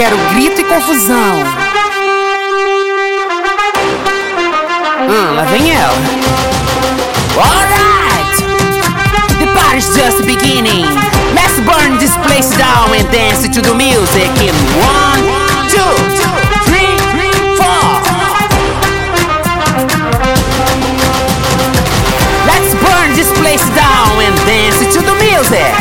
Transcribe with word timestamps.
quero 0.00 0.16
grito 0.32 0.62
e 0.62 0.64
confusão. 0.64 1.44
Hum, 5.06 5.34
lá 5.36 5.44
vem 5.44 5.72
ela. 5.72 5.92
Alright! 7.36 8.42
The 9.40 9.46
party's 9.52 9.94
just 9.94 10.24
beginning. 10.24 10.86
Let's 11.34 11.60
burn 11.60 11.98
this 11.98 12.16
place 12.24 12.48
down 12.56 12.94
and 12.94 13.06
dance 13.12 13.46
to 13.46 13.60
the 13.60 13.74
music 13.74 14.30
in 14.40 14.54
one, 14.80 15.20
two, 15.68 15.92
three, 16.64 16.96
four. 17.58 18.00
Let's 22.46 22.72
burn 22.72 23.14
this 23.16 23.30
place 23.38 23.68
down 23.76 24.18
and 24.18 24.34
dance 24.46 24.78
to 24.94 25.02
the 25.02 25.14
music. 25.20 25.74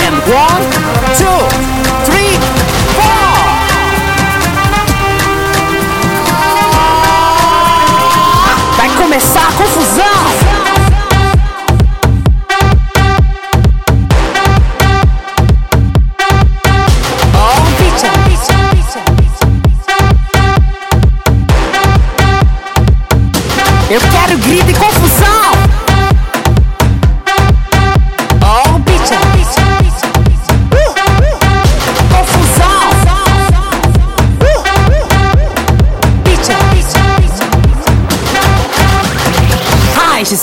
And 0.00 0.16
one, 0.32 0.62
two, 1.18 1.73
começar 9.14 9.46
a 9.46 9.52
confusão. 9.52 10.13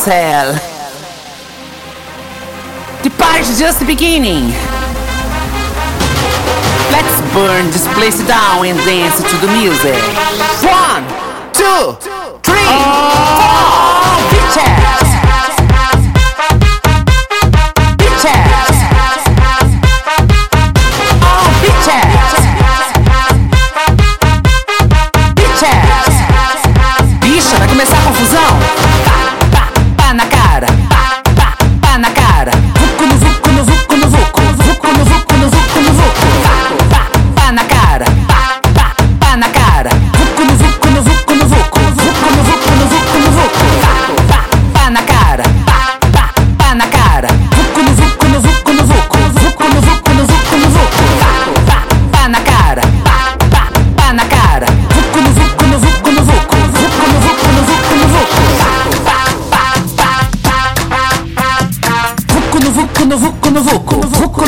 Giselle. 0.02 0.54
The 3.04 3.14
party's 3.22 3.60
just 3.60 3.80
the 3.80 3.86
beginning. 3.86 4.50
Let's 6.90 7.22
burn 7.38 7.70
this 7.70 7.86
place 7.94 8.18
down 8.26 8.66
and 8.66 8.80
dance 8.80 9.22
to 9.22 9.38
the 9.38 9.52
music. 9.54 10.02
One, 10.66 11.06
two, 11.54 11.94
three, 12.42 12.66
four, 12.66 13.41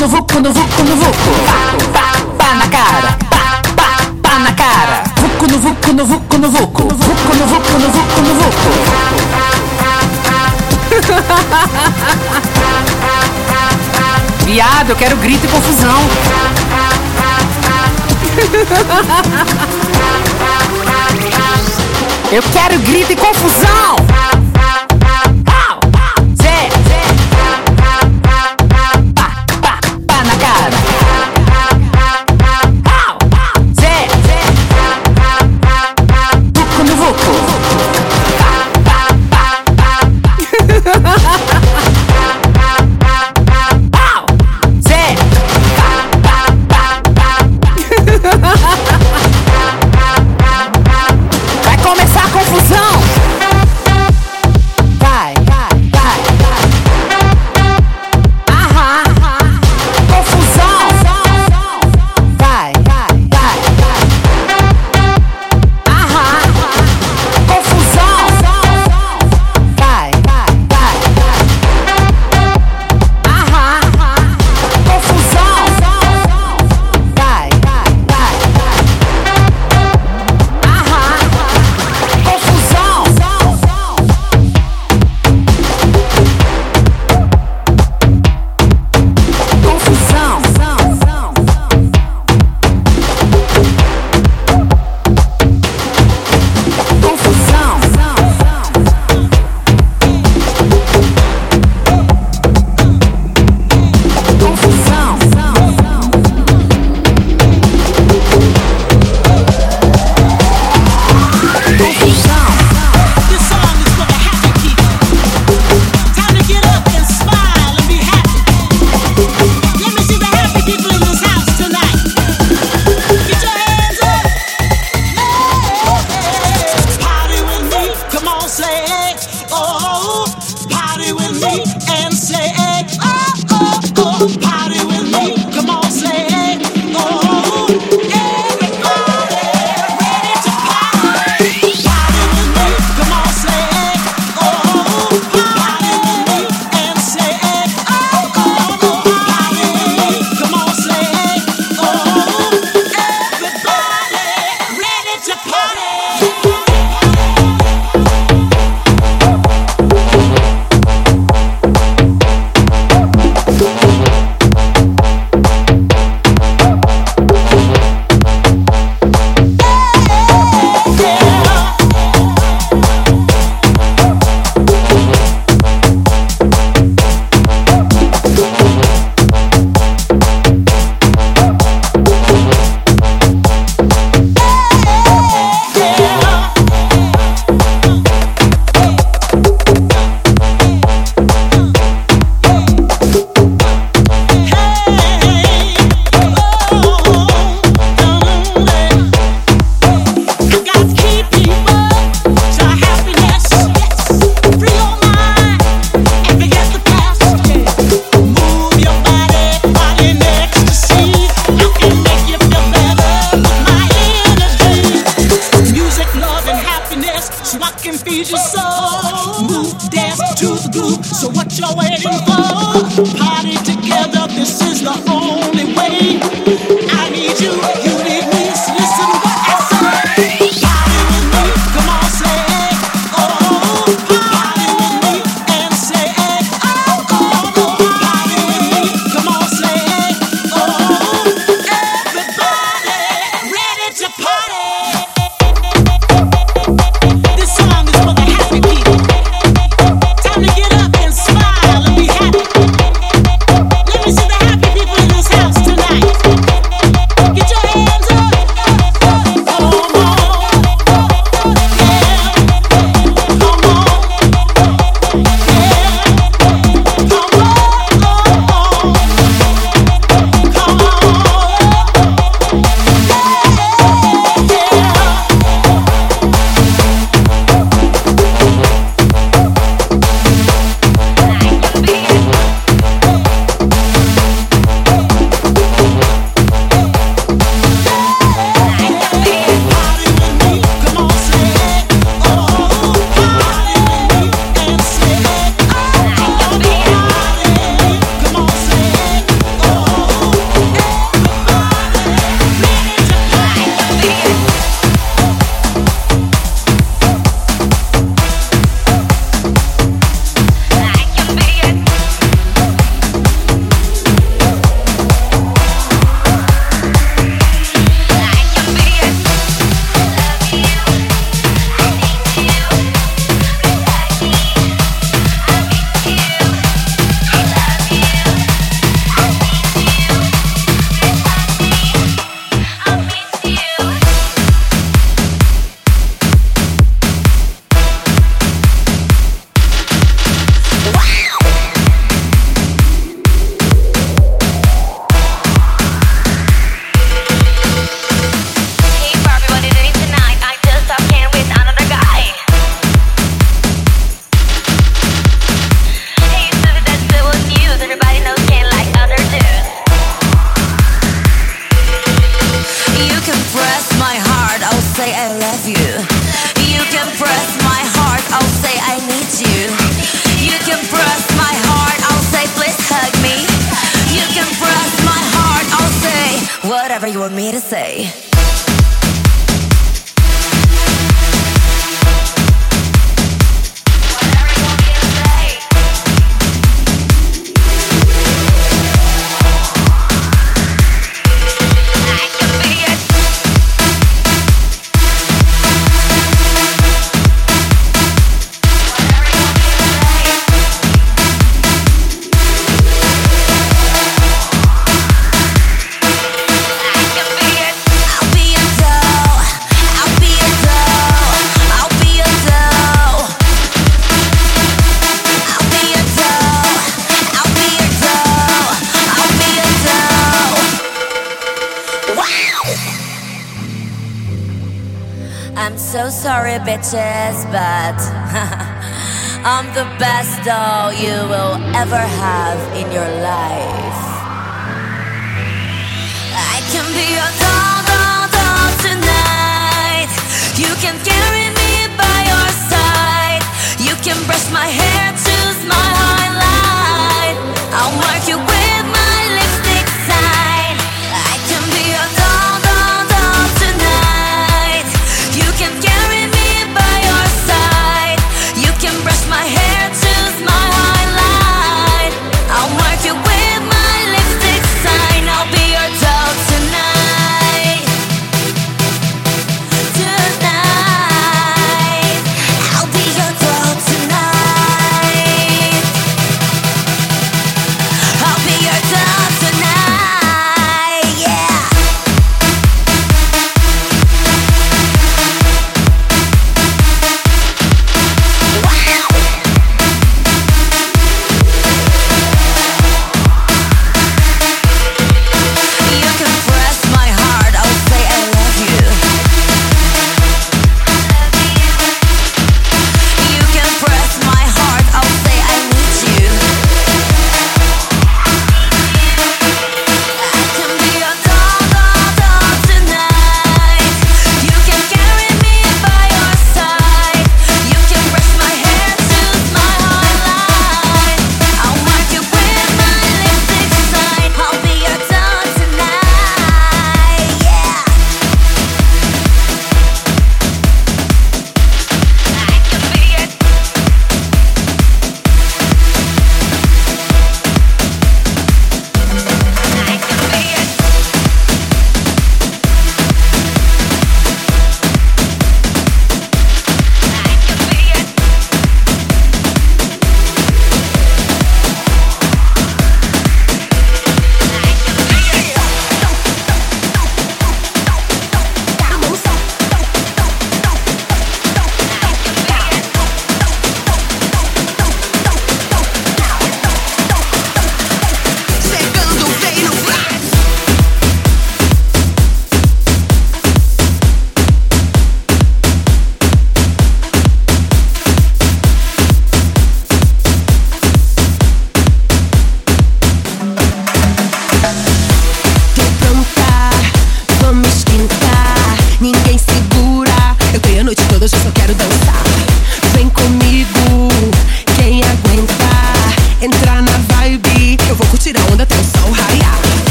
no 0.00 0.08
vucu 0.08 0.40
no 0.40 0.50
vucu 0.50 0.82
no 0.82 0.96
vucu. 0.96 1.30
Pá, 1.46 1.76
pá, 1.92 2.12
pá 2.38 2.54
na 2.54 2.66
cara. 2.68 3.18
Pá, 3.28 3.60
pá, 3.76 3.98
pá 4.22 4.38
na 4.38 4.50
cara. 4.52 5.02
Vucu 5.20 5.46
no 5.46 5.58
vucu 5.58 5.92
no 5.92 6.06
vucu 6.06 6.38
no 6.38 6.48
vucu. 6.48 6.84
Vucu 6.84 7.36
no 7.36 7.46
vucu 7.46 7.78
no 7.78 7.90
vucu 7.90 8.22
no 8.22 8.34
vucu. 8.34 8.70
Viado, 14.46 14.90
eu 14.90 14.96
quero 14.96 15.16
grito 15.16 15.44
e 15.44 15.48
confusão. 15.48 16.00
Eu 22.32 22.42
quero 22.44 22.78
grito 22.78 23.12
e 23.12 23.16
confusão. 23.16 23.96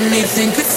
Anything 0.00 0.52
could 0.52 0.67